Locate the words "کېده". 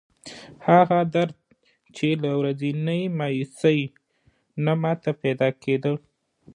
5.63-5.91